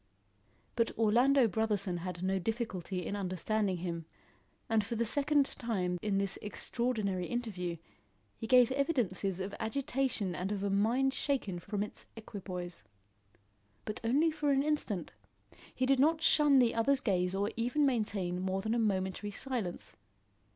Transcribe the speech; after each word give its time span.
But 0.75 0.89
Orlando 0.97 1.47
Brotherson 1.47 1.99
had 1.99 2.23
no 2.23 2.39
difficulty 2.39 3.05
in 3.05 3.15
understanding 3.15 3.77
him, 3.77 4.05
and 4.67 4.83
for 4.83 4.95
the 4.95 5.05
second 5.05 5.45
time 5.45 5.99
in 6.01 6.17
this 6.17 6.39
extraordinary 6.41 7.27
interview, 7.27 7.77
he 8.35 8.47
gave 8.47 8.71
evidences 8.71 9.39
of 9.39 9.53
agitation 9.59 10.33
and 10.33 10.51
of 10.51 10.63
a 10.63 10.71
mind 10.71 11.13
shaken 11.13 11.59
from 11.59 11.83
its 11.83 12.07
equipoise. 12.15 12.83
But 13.85 13.99
only 14.03 14.31
for 14.31 14.49
an 14.49 14.63
instant. 14.63 15.13
He 15.75 15.85
did 15.85 15.99
not 15.99 16.23
shun 16.23 16.57
the 16.57 16.73
other's 16.73 16.99
gaze 16.99 17.35
or 17.35 17.51
even 17.55 17.85
maintain 17.85 18.41
more 18.41 18.63
than 18.63 18.73
a 18.73 18.79
momentary 18.79 19.29
silence. 19.29 19.95